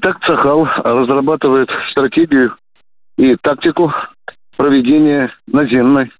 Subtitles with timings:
[0.00, 2.54] Итак, Цахал разрабатывает стратегию
[3.16, 3.92] и тактику
[4.56, 6.12] проведения наземной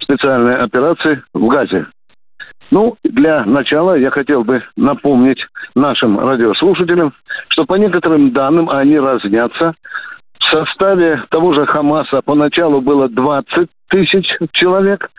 [0.00, 1.86] специальной операции в Газе.
[2.70, 5.44] Ну, для начала я хотел бы напомнить
[5.74, 7.12] нашим радиослушателям,
[7.48, 9.74] что по некоторым данным они разнятся.
[10.38, 15.10] В составе того же Хамаса поначалу было 20 тысяч человек,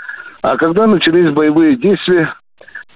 [0.41, 2.33] а когда начались боевые действия,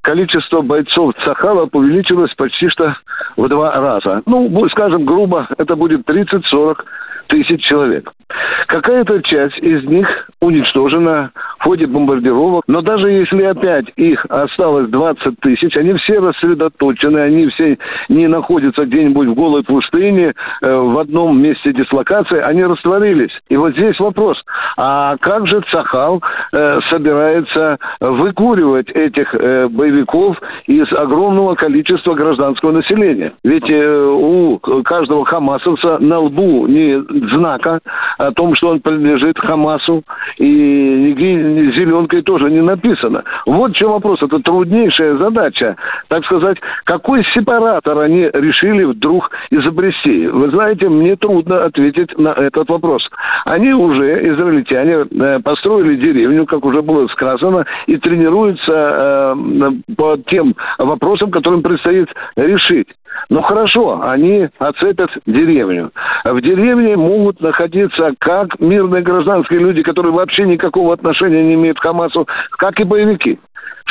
[0.02, 2.96] количество бойцов Цахала увеличилось почти что
[3.38, 4.22] в два раза.
[4.26, 6.78] Ну, скажем грубо, это будет 30-40
[7.28, 8.12] тысяч человек.
[8.68, 10.08] Какая-то часть из них
[10.42, 17.20] уничтожена в ходе бомбардировок, но даже если опять их осталось 20 тысяч, они все рассредоточены,
[17.20, 23.32] они все не находятся где-нибудь в голой пустыне, э, в одном месте дислокации, они растворились.
[23.50, 24.38] И вот здесь вопрос,
[24.78, 26.22] а как же Цахал
[26.54, 33.34] э, собирается выкуривать этих э, боевиков из огромного количества гражданского населения?
[33.44, 37.02] Ведь у каждого хамасовца на лбу не
[37.34, 37.80] знака
[38.18, 40.04] о том, что он принадлежит Хамасу,
[40.38, 43.24] и нигде зеленкой тоже не написано.
[43.46, 44.22] Вот в чем вопрос.
[44.22, 45.76] Это труднейшая задача.
[46.08, 50.28] Так сказать, какой сепаратор они решили вдруг изобрести?
[50.28, 53.08] Вы знаете, мне трудно ответить на этот вопрос.
[53.46, 59.36] Они уже, израильтяне, э, построили деревню, как уже было сказано, и тренируются э,
[59.96, 62.88] по тем вопросам, которым предстоит решить.
[63.30, 65.92] Ну хорошо, они оцепят деревню.
[66.26, 71.84] В деревне могут находиться как мирные гражданские люди, которые вообще никакого отношения не имеют к
[71.84, 72.28] Хамасу,
[72.58, 73.40] как и боевики.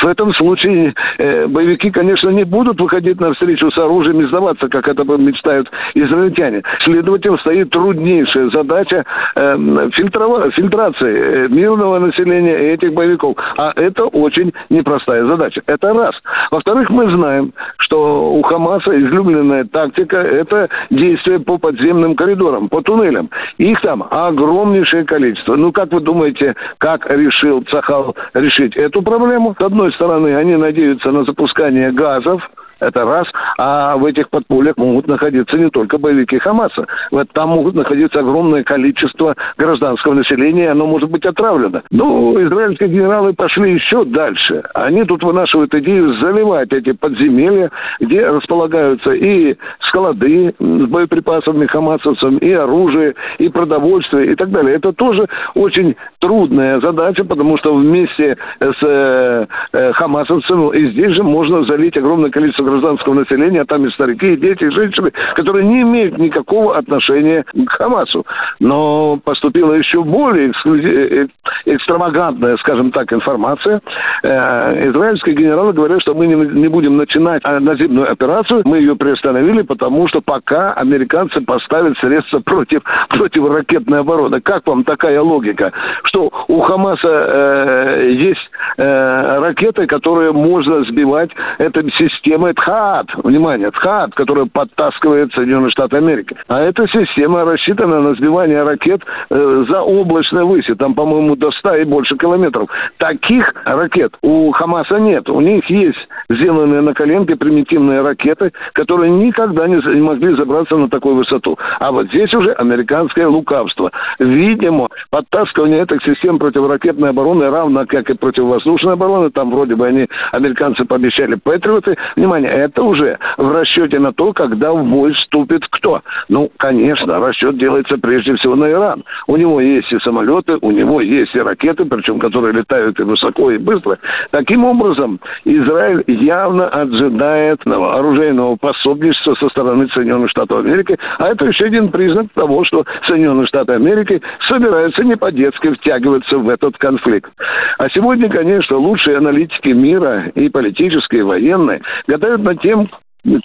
[0.01, 4.69] В этом случае э, боевики, конечно, не будут выходить на встречу с оружием и сдаваться,
[4.69, 6.63] как это мечтают израильтяне.
[6.79, 9.03] Следовательно, стоит труднейшая задача
[9.35, 9.55] э,
[9.97, 13.35] фильтрова- фильтрации э, мирного населения и этих боевиков.
[13.57, 15.61] А это очень непростая задача.
[15.67, 16.15] Это раз.
[16.51, 17.51] Во-вторых, мы знаем,
[17.89, 23.29] что у Хамаса излюбленная тактика– это действие по подземным коридорам, по туннелям.
[23.57, 25.55] Их там огромнейшее количество.
[25.55, 29.55] Ну, как вы думаете, как решил Цахал решить эту проблему?
[29.59, 32.47] С одной стороны, они надеются на запускание газов,
[32.79, 33.27] это раз.
[33.57, 36.87] А в этих подпольях могут находиться не только боевики Хамаса.
[37.33, 41.81] Там могут находиться огромное количество гражданского населения, и оно может быть отравлено.
[41.91, 44.63] Ну, израильские генералы пошли еще дальше.
[44.73, 52.51] Они тут вынашивают идею заливать эти подземелья, где располагаются и склады с боеприпасами хамасовцам, и
[52.51, 54.75] оружие, и продовольствие, и так далее.
[54.75, 61.23] Это тоже очень трудная задача, потому что вместе с э, э, хамасовцем и здесь же
[61.23, 65.65] можно залить огромное количество гражданского населения, а там и старики, и дети, и женщины, которые
[65.65, 68.25] не имеют никакого отношения к Хамасу.
[68.59, 71.27] Но поступила еще более э,
[71.65, 73.81] экстравагантная, скажем так, информация.
[74.23, 80.07] Э, израильские генералы говорят, что мы не будем начинать наземную операцию, мы ее приостановили, потому
[80.07, 84.41] что пока американцы поставят средства против, против ракетной обороны.
[84.41, 85.71] Как вам такая логика?
[86.03, 94.13] Что у Хамаса э, есть э, ракеты, которые можно сбивать этой системой ТХААТ, внимание, ТХААТ,
[94.15, 96.35] которая подтаскивает Соединенные Штаты Америки.
[96.47, 101.75] А эта система рассчитана на сбивание ракет э, за облачной выси, там, по-моему, до 100
[101.75, 102.69] и больше километров.
[102.97, 105.29] Таких ракет у Хамаса нет.
[105.29, 105.97] У них есть
[106.29, 111.57] сделанные на коленке примитивные ракеты, которые никогда не могли забраться на такую высоту.
[111.79, 113.91] А вот здесь уже американское лукавство.
[114.19, 120.07] Видимо, подтаскивание этих систем противоракетной обороны, равно как и противовоздушной обороны, там вроде бы они,
[120.31, 126.01] американцы пообещали Патриоты, внимание, это уже в расчете на то, когда в бой вступит кто.
[126.27, 129.03] Ну, конечно, расчет делается прежде всего на Иран.
[129.27, 133.51] У него есть и самолеты, у него есть и ракеты, причем которые летают и высоко,
[133.51, 133.97] и быстро.
[134.31, 141.65] Таким образом, Израиль явно ожидает оружейного пособничества со стороны Соединенных Штатов Америки, а это еще
[141.65, 147.31] один признак того, что Соединенные Штаты Америки собираются не по-детски втягиваться в этот конфликт.
[147.77, 152.89] А сегодня, конечно, лучшие аналитики мира и политические, и военные гадают над тем,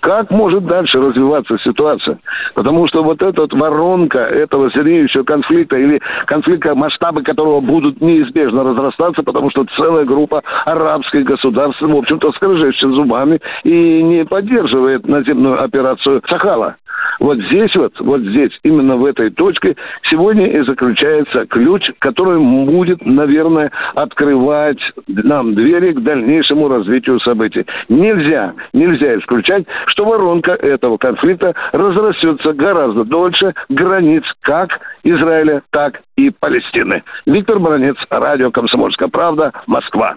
[0.00, 2.18] как может дальше развиваться ситуация?
[2.54, 9.22] Потому что вот эта воронка этого зреющего конфликта или конфликта, масштабы которого будут неизбежно разрастаться,
[9.22, 16.22] потому что целая группа арабских государств, в общем-то, скрежещет зубами и не поддерживает наземную операцию
[16.28, 16.76] Сахала.
[17.20, 19.76] Вот здесь вот, вот здесь, именно в этой точке,
[20.10, 27.66] сегодня и заключается ключ, который будет, наверное, открывать нам двери к дальнейшему развитию событий.
[27.88, 36.30] Нельзя, нельзя исключать, что воронка этого конфликта разрастется гораздо дольше границ как Израиля, так и
[36.30, 37.02] Палестины.
[37.26, 40.16] Виктор Бронец, радио «Комсомольская правда», Москва.